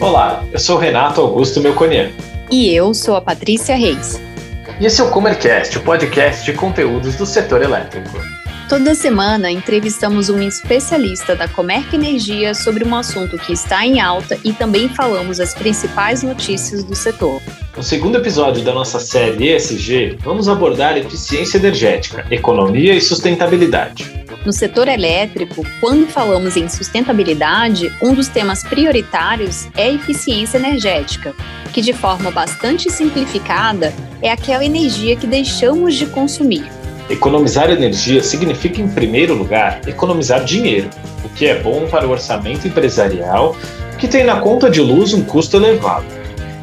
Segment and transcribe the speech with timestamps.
[0.00, 2.10] Olá, eu sou Renato Augusto Melconian.
[2.50, 4.18] E eu sou a Patrícia Reis.
[4.80, 8.35] E esse é o Comercast, o podcast de conteúdos do setor elétrico.
[8.68, 14.36] Toda semana entrevistamos um especialista da Comerc Energia sobre um assunto que está em alta
[14.42, 17.40] e também falamos as principais notícias do setor.
[17.76, 24.24] No segundo episódio da nossa série ESG, vamos abordar eficiência energética, economia e sustentabilidade.
[24.44, 31.36] No setor elétrico, quando falamos em sustentabilidade, um dos temas prioritários é a eficiência energética,
[31.72, 36.64] que de forma bastante simplificada é aquela energia que deixamos de consumir.
[37.08, 40.90] Economizar energia significa, em primeiro lugar, economizar dinheiro,
[41.24, 43.56] o que é bom para o orçamento empresarial,
[43.98, 46.04] que tem na conta de luz um custo elevado.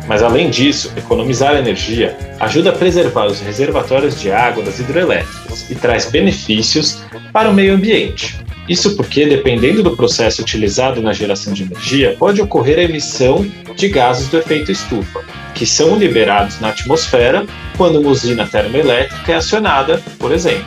[0.05, 5.75] Mas além disso, economizar energia ajuda a preservar os reservatórios de água das hidrelétricas e
[5.75, 8.37] traz benefícios para o meio ambiente.
[8.67, 13.87] Isso porque, dependendo do processo utilizado na geração de energia, pode ocorrer a emissão de
[13.89, 15.21] gases do efeito estufa,
[15.53, 17.45] que são liberados na atmosfera
[17.77, 20.65] quando uma usina termoelétrica é acionada, por exemplo.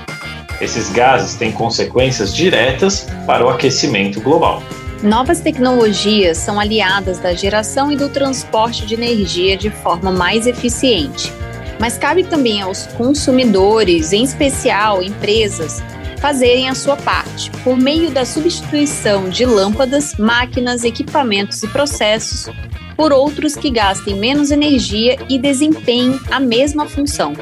[0.60, 4.62] Esses gases têm consequências diretas para o aquecimento global.
[5.02, 11.30] Novas tecnologias são aliadas da geração e do transporte de energia de forma mais eficiente.
[11.78, 15.82] Mas cabe também aos consumidores, em especial empresas,
[16.18, 22.48] fazerem a sua parte, por meio da substituição de lâmpadas, máquinas, equipamentos e processos
[22.96, 27.34] por outros que gastem menos energia e desempenhem a mesma função.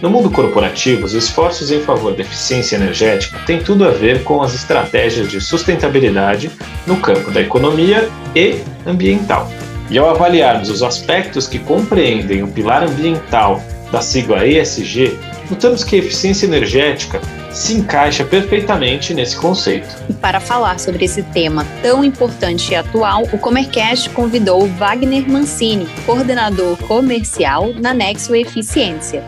[0.00, 4.42] No mundo corporativo, os esforços em favor da eficiência energética têm tudo a ver com
[4.42, 6.50] as estratégias de sustentabilidade
[6.86, 9.48] no campo da economia e ambiental.
[9.88, 15.16] E ao avaliarmos os aspectos que compreendem o pilar ambiental da sigla ESG,
[15.48, 17.20] notamos que a eficiência energética
[17.54, 19.88] se encaixa perfeitamente nesse conceito.
[20.08, 25.86] E para falar sobre esse tema tão importante e atual, o Comercast convidou Wagner Mancini,
[26.06, 29.22] coordenador comercial na Nexo Eficiência.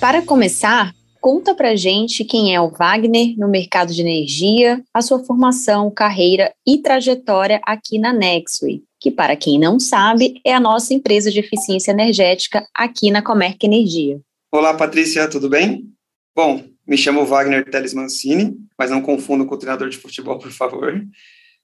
[0.00, 5.20] Para começar, conta pra gente quem é o Wagner no mercado de energia, a sua
[5.20, 10.92] formação, carreira e trajetória aqui na Nexway, que para quem não sabe, é a nossa
[10.92, 14.20] empresa de eficiência energética aqui na Comerc Energia.
[14.52, 15.84] Olá, Patrícia, tudo bem?
[16.34, 20.50] Bom, me chamo Wagner Teles Mancini, mas não confundo com o treinador de futebol, por
[20.52, 21.02] favor.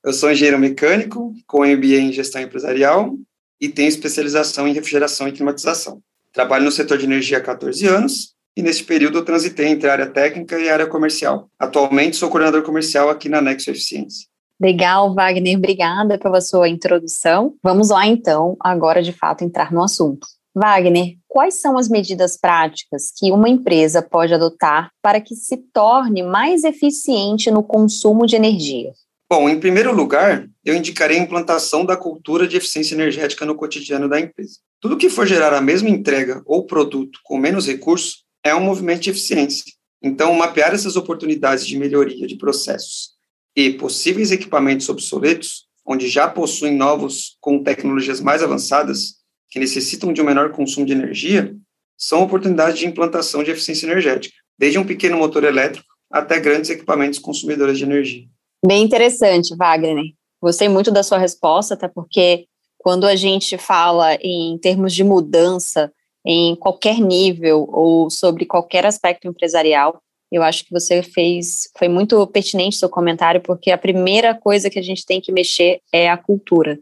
[0.02, 3.14] Eu sou engenheiro mecânico, com MBA em gestão empresarial
[3.60, 6.00] e tenho especialização em refrigeração e climatização.
[6.32, 9.92] Trabalho no setor de energia há 14 anos e neste período eu transitei entre a
[9.92, 11.50] área técnica e a área comercial.
[11.58, 14.26] Atualmente sou coordenador comercial aqui na Nexo Eficiência.
[14.58, 17.54] Legal, Wagner, obrigada pela sua introdução.
[17.62, 20.26] Vamos lá então, agora de fato entrar no assunto.
[20.58, 26.22] Wagner, quais são as medidas práticas que uma empresa pode adotar para que se torne
[26.22, 28.92] mais eficiente no consumo de energia?
[29.30, 34.08] Bom, em primeiro lugar, eu indicarei a implantação da cultura de eficiência energética no cotidiano
[34.08, 34.58] da empresa.
[34.80, 39.02] Tudo que for gerar a mesma entrega ou produto com menos recursos é um movimento
[39.02, 39.64] de eficiência.
[40.02, 43.10] Então, mapear essas oportunidades de melhoria de processos
[43.54, 49.17] e possíveis equipamentos obsoletos, onde já possuem novos com tecnologias mais avançadas,
[49.50, 51.54] que necessitam de um menor consumo de energia,
[51.96, 57.18] são oportunidades de implantação de eficiência energética, desde um pequeno motor elétrico até grandes equipamentos
[57.18, 58.24] consumidores de energia.
[58.64, 60.04] Bem interessante, Wagner.
[60.40, 62.46] Gostei muito da sua resposta, até porque
[62.78, 65.92] quando a gente fala em termos de mudança
[66.24, 72.24] em qualquer nível ou sobre qualquer aspecto empresarial, eu acho que você fez, foi muito
[72.26, 76.16] pertinente seu comentário, porque a primeira coisa que a gente tem que mexer é a
[76.16, 76.78] cultura.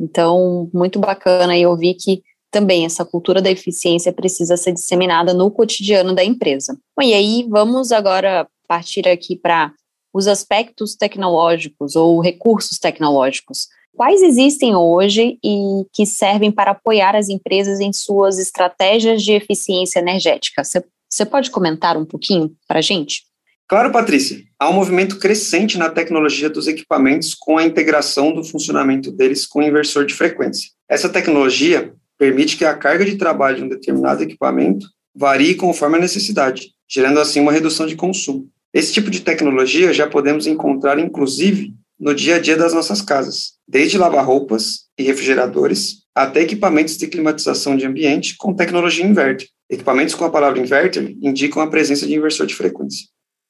[0.00, 5.50] Então, muito bacana e ouvir que também essa cultura da eficiência precisa ser disseminada no
[5.50, 6.76] cotidiano da empresa.
[6.96, 9.72] Bom, e aí vamos agora partir aqui para
[10.12, 13.68] os aspectos tecnológicos ou recursos tecnológicos.
[13.94, 20.00] Quais existem hoje e que servem para apoiar as empresas em suas estratégias de eficiência
[20.00, 20.62] energética?
[20.64, 23.24] Você pode comentar um pouquinho para a gente?
[23.70, 24.42] Claro, Patrícia.
[24.58, 29.62] Há um movimento crescente na tecnologia dos equipamentos com a integração do funcionamento deles com
[29.62, 30.70] inversor de frequência.
[30.88, 36.00] Essa tecnologia permite que a carga de trabalho de um determinado equipamento varie conforme a
[36.00, 38.48] necessidade, gerando assim uma redução de consumo.
[38.74, 43.52] Esse tipo de tecnologia já podemos encontrar, inclusive, no dia a dia das nossas casas,
[43.68, 49.46] desde lavar-roupas e refrigeradores até equipamentos de climatização de ambiente com tecnologia inverter.
[49.70, 53.06] Equipamentos com a palavra inverter indicam a presença de inversor de frequência.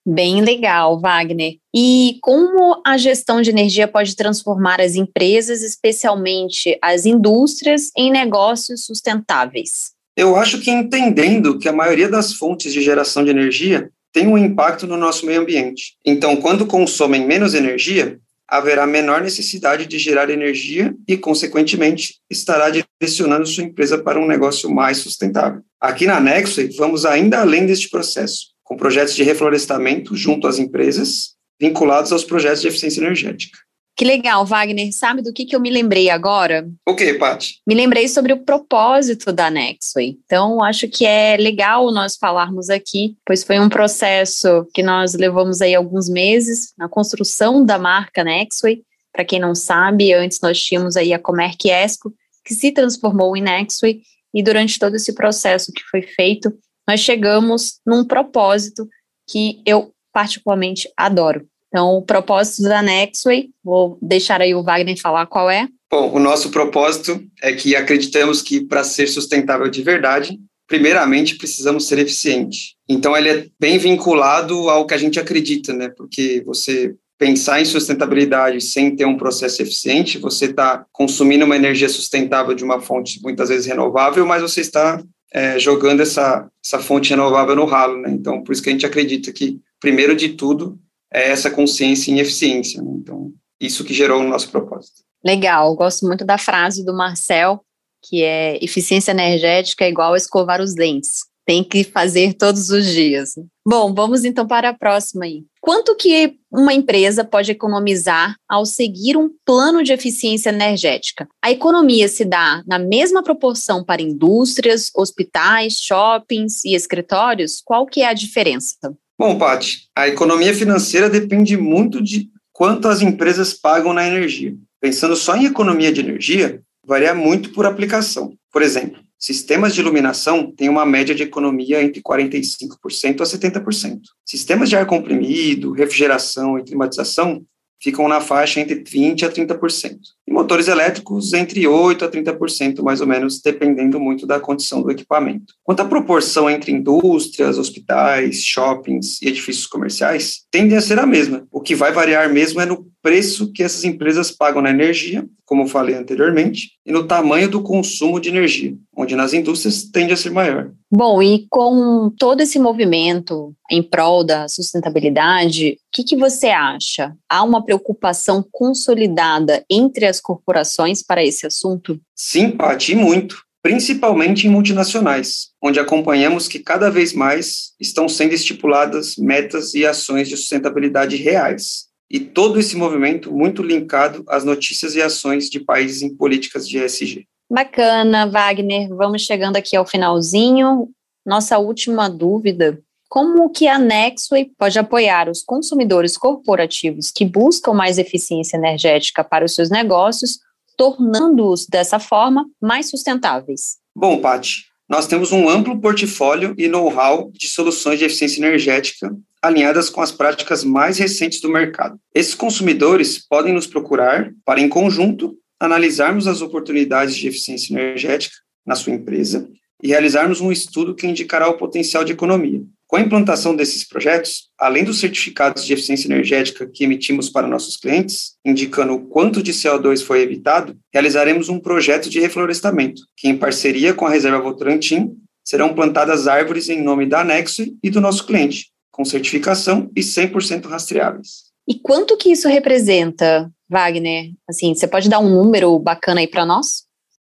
[0.07, 1.57] Bem legal, Wagner.
[1.75, 8.87] E como a gestão de energia pode transformar as empresas, especialmente as indústrias, em negócios
[8.87, 9.93] sustentáveis?
[10.17, 14.39] Eu acho que entendendo que a maioria das fontes de geração de energia tem um
[14.39, 15.95] impacto no nosso meio ambiente.
[16.05, 18.19] Então, quando consomem menos energia,
[18.51, 24.69] haverá menor necessidade de gerar energia e, consequentemente, estará direcionando sua empresa para um negócio
[24.69, 25.63] mais sustentável.
[25.81, 31.35] Aqui na Nexway, vamos ainda além deste processo, com projetos de reflorestamento junto às empresas,
[31.61, 33.59] vinculados aos projetos de eficiência energética.
[33.97, 34.93] Que legal, Wagner.
[34.93, 36.71] Sabe do que, que eu me lembrei agora?
[36.87, 37.57] O que, Paty?
[37.67, 40.17] Me lembrei sobre o propósito da Nexway.
[40.25, 45.61] Então, acho que é legal nós falarmos aqui, pois foi um processo que nós levamos
[45.61, 48.83] aí alguns meses na construção da marca Nexway.
[49.13, 52.15] Para quem não sabe, antes nós tínhamos aí a Comerc Esco,
[52.45, 54.01] que se transformou em Nexway,
[54.33, 56.57] e durante todo esse processo que foi feito,
[56.91, 58.89] nós chegamos num propósito
[59.29, 65.25] que eu particularmente adoro, então, o propósito da Nexway, vou deixar aí o Wagner falar
[65.27, 65.69] qual é.
[65.89, 71.87] Bom, o nosso propósito é que acreditamos que para ser sustentável de verdade, primeiramente precisamos
[71.87, 72.75] ser eficientes.
[72.89, 75.89] Então, ele é bem vinculado ao que a gente acredita, né?
[75.97, 81.89] Porque você pensar em sustentabilidade sem ter um processo eficiente, você está consumindo uma energia
[81.89, 85.01] sustentável de uma fonte muitas vezes renovável, mas você está
[85.33, 88.11] é, jogando essa, essa fonte renovável no ralo, né?
[88.11, 90.79] Então, por isso que a gente acredita que, primeiro de tudo,
[91.13, 92.83] é essa consciência em eficiência.
[92.83, 92.91] Né?
[92.97, 95.03] Então, isso que gerou o nosso propósito.
[95.25, 97.63] Legal, gosto muito da frase do Marcel,
[98.03, 101.30] que é eficiência energética é igual a escovar os dentes.
[101.47, 103.35] Tem que fazer todos os dias.
[103.67, 105.45] Bom, vamos então para a próxima aí.
[105.61, 111.29] Quanto que uma empresa pode economizar ao seguir um plano de eficiência energética?
[111.43, 117.61] A economia se dá na mesma proporção para indústrias, hospitais, shoppings e escritórios?
[117.65, 118.77] Qual que é a diferença?
[119.19, 124.55] Bom, Paty, a economia financeira depende muito de quanto as empresas pagam na energia.
[124.81, 128.35] Pensando só em economia de energia, varia muito por aplicação.
[128.51, 134.01] Por exemplo, sistemas de iluminação têm uma média de economia entre 45% a 70%.
[134.25, 137.45] Sistemas de ar comprimido, refrigeração e climatização
[137.83, 139.99] ficam na faixa entre 20% a 30%.
[140.29, 144.91] E motores elétricos entre 8% a 30%, mais ou menos, dependendo muito da condição do
[144.91, 145.55] equipamento.
[145.65, 151.47] Quanto à proporção entre indústrias, hospitais, shoppings e edifícios comerciais, tende a ser a mesma.
[151.51, 155.67] O que vai variar mesmo é no preço que essas empresas pagam na energia, como
[155.67, 160.31] falei anteriormente, e no tamanho do consumo de energia, onde nas indústrias tende a ser
[160.31, 160.71] maior.
[160.91, 167.15] Bom, e com todo esse movimento em prol da sustentabilidade, o que, que você acha?
[167.29, 172.01] Há uma preocupação consolidada entre as corporações para esse assunto?
[172.15, 179.17] Sim, Paty, muito principalmente em multinacionais, onde acompanhamos que cada vez mais estão sendo estipuladas
[179.17, 185.03] metas e ações de sustentabilidade reais, e todo esse movimento muito linkado às notícias e
[185.03, 187.27] ações de países em políticas de ESG.
[187.49, 188.89] Bacana, Wagner.
[188.89, 190.89] Vamos chegando aqui ao finalzinho.
[191.25, 192.81] Nossa última dúvida.
[193.09, 199.45] Como que a Nexway pode apoiar os consumidores corporativos que buscam mais eficiência energética para
[199.45, 200.39] os seus negócios,
[200.77, 203.79] tornando-os dessa forma mais sustentáveis?
[203.95, 209.89] Bom, Pati, nós temos um amplo portfólio e know-how de soluções de eficiência energética alinhadas
[209.89, 211.99] com as práticas mais recentes do mercado.
[212.15, 218.75] Esses consumidores podem nos procurar para, em conjunto, analisarmos as oportunidades de eficiência energética na
[218.75, 219.49] sua empresa
[219.83, 222.63] e realizarmos um estudo que indicará o potencial de economia.
[222.87, 227.77] Com a implantação desses projetos, além dos certificados de eficiência energética que emitimos para nossos
[227.77, 233.37] clientes, indicando o quanto de CO2 foi evitado, realizaremos um projeto de reflorestamento, que, em
[233.37, 235.13] parceria com a Reserva Votorantim,
[235.45, 240.67] serão plantadas árvores em nome da Anexo e do nosso cliente, com certificação e 100%
[240.67, 241.51] rastreáveis.
[241.69, 244.33] E quanto que isso representa, Wagner?
[244.49, 246.85] Assim, você pode dar um número bacana aí para nós?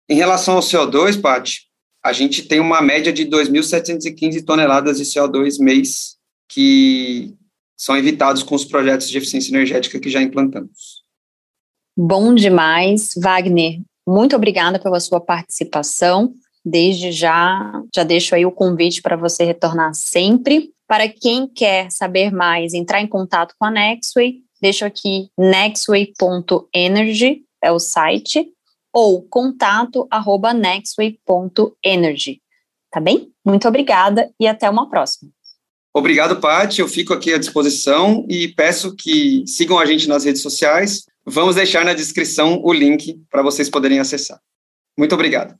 [0.09, 1.61] Em relação ao CO2, Paty,
[2.05, 6.17] a gente tem uma média de 2.715 toneladas de CO2 mês
[6.49, 7.35] que
[7.77, 11.03] são evitados com os projetos de eficiência energética que já implantamos.
[11.97, 13.81] Bom demais, Wagner.
[14.07, 16.33] Muito obrigada pela sua participação.
[16.65, 20.71] Desde já, já deixo aí o convite para você retornar sempre.
[20.93, 27.73] Para quem quer saber mais, entrar em contato com a Nextway, deixo aqui nextway.energy, é
[27.73, 28.51] o site,
[28.93, 32.43] ou contato arroba nextway.energy.
[32.91, 33.33] Tá bem?
[33.43, 35.31] Muito obrigada e até uma próxima.
[35.95, 36.83] Obrigado, Paty.
[36.83, 41.07] Eu fico aqui à disposição e peço que sigam a gente nas redes sociais.
[41.25, 44.39] Vamos deixar na descrição o link para vocês poderem acessar.
[44.95, 45.55] Muito obrigado.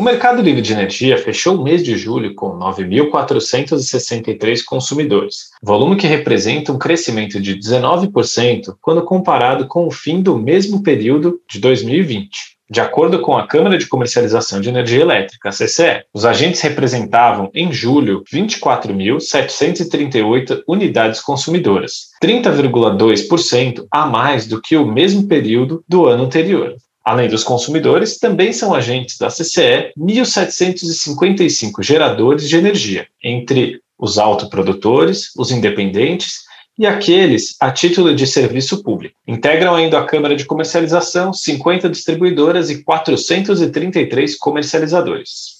[0.00, 6.06] O mercado livre de energia fechou o mês de julho com 9.463 consumidores, volume que
[6.06, 12.30] representa um crescimento de 19% quando comparado com o fim do mesmo período de 2020.
[12.70, 17.70] De acordo com a Câmara de Comercialização de Energia Elétrica, CCE, os agentes representavam, em
[17.70, 26.74] julho, 24.738 unidades consumidoras, 30,2% a mais do que o mesmo período do ano anterior.
[27.10, 35.32] Além dos consumidores, também são agentes da CCE 1.755 geradores de energia, entre os autoprodutores,
[35.36, 36.42] os independentes
[36.78, 39.18] e aqueles a título de serviço público.
[39.26, 45.59] Integram ainda a Câmara de Comercialização 50 distribuidoras e 433 comercializadores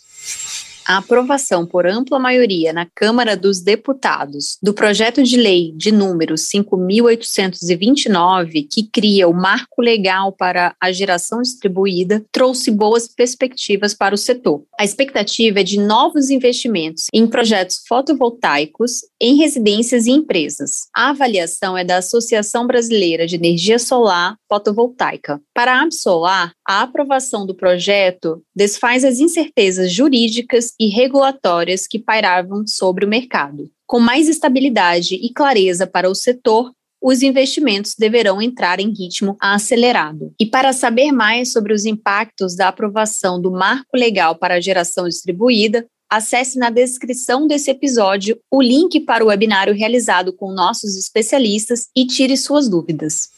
[0.87, 6.35] a aprovação por ampla maioria na Câmara dos Deputados do projeto de lei de número
[6.35, 14.19] 5.829, que cria o marco legal para a geração distribuída, trouxe boas perspectivas para o
[14.19, 14.65] setor.
[14.79, 20.89] A expectativa é de novos investimentos em projetos fotovoltaicos em residências e empresas.
[20.97, 25.41] A avaliação é da Associação Brasileira de Energia Solar Fotovoltaica.
[25.55, 32.67] Para a Absolar, a aprovação do projeto desfaz as incertezas jurídicas e regulatórias que pairavam
[32.67, 33.71] sobre o mercado.
[33.87, 36.73] Com mais estabilidade e clareza para o setor,
[37.03, 40.33] os investimentos deverão entrar em ritmo acelerado.
[40.41, 45.07] E para saber mais sobre os impactos da aprovação do Marco Legal para a Geração
[45.07, 51.89] Distribuída, acesse na descrição desse episódio o link para o webinário realizado com nossos especialistas
[51.97, 53.29] e tire suas dúvidas.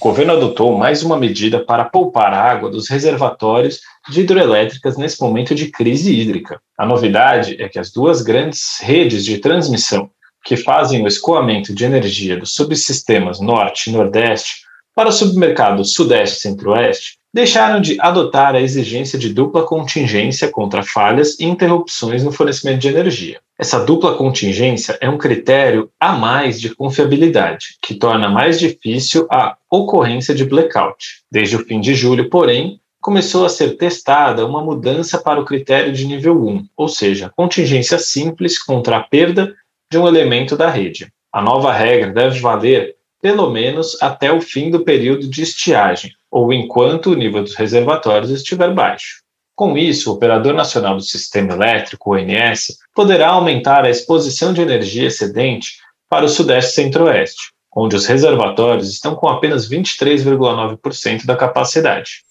[0.00, 5.54] O governo adotou mais uma medida para poupar água dos reservatórios de hidroelétricas nesse momento
[5.54, 6.60] de crise hídrica.
[6.76, 10.10] A novidade é que as duas grandes redes de transmissão
[10.44, 14.62] que fazem o escoamento de energia dos subsistemas Norte e Nordeste
[14.94, 20.82] para o submercado Sudeste e Centro-Oeste deixaram de adotar a exigência de dupla contingência contra
[20.82, 23.40] falhas e interrupções no fornecimento de energia.
[23.58, 29.56] Essa dupla contingência é um critério a mais de confiabilidade, que torna mais difícil a
[29.70, 31.22] ocorrência de blackout.
[31.30, 35.90] Desde o fim de julho, porém, começou a ser testada uma mudança para o critério
[35.90, 39.54] de nível 1, ou seja, contingência simples contra a perda
[39.90, 41.10] de um elemento da rede.
[41.32, 46.52] A nova regra deve valer pelo menos até o fim do período de estiagem, ou
[46.52, 49.22] enquanto o nível dos reservatórios estiver baixo.
[49.56, 55.06] Com isso, o Operador Nacional do Sistema Elétrico, ONS, poderá aumentar a exposição de energia
[55.06, 55.78] excedente
[56.10, 62.27] para o Sudeste Centro-Oeste, onde os reservatórios estão com apenas 23,9% da capacidade.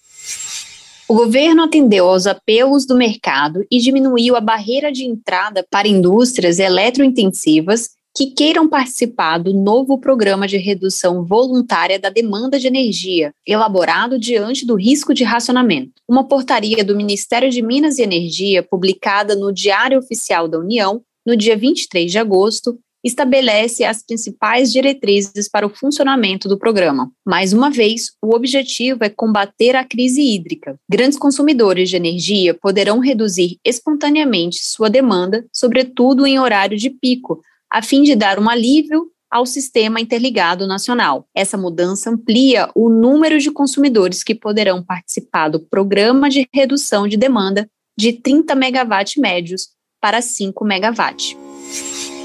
[1.09, 6.59] O governo atendeu aos apelos do mercado e diminuiu a barreira de entrada para indústrias
[6.59, 14.19] eletrointensivas que queiram participar do novo programa de redução voluntária da demanda de energia, elaborado
[14.19, 15.93] diante do risco de racionamento.
[16.09, 21.37] Uma portaria do Ministério de Minas e Energia, publicada no Diário Oficial da União, no
[21.37, 27.11] dia 23 de agosto, estabelece as principais diretrizes para o funcionamento do programa.
[27.25, 30.79] Mais uma vez, o objetivo é combater a crise hídrica.
[30.89, 37.81] Grandes consumidores de energia poderão reduzir espontaneamente sua demanda, sobretudo em horário de pico, a
[37.81, 41.27] fim de dar um alívio ao sistema interligado nacional.
[41.35, 47.17] Essa mudança amplia o número de consumidores que poderão participar do programa de redução de
[47.17, 51.35] demanda de 30 megawatt médios para 5 megawatt.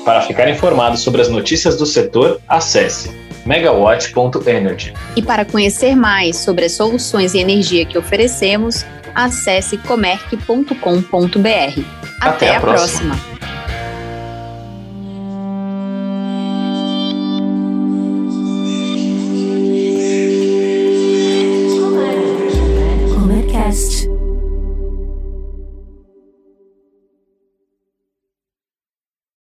[0.04, 3.10] Para ficar informado sobre as notícias do setor, acesse
[3.46, 4.94] megawatt.energy.
[5.16, 10.74] E para conhecer mais sobre as soluções e energia que oferecemos, acesse comerc.com.br.
[12.20, 13.14] Até, Até, a próxima.
[13.14, 13.31] próxima.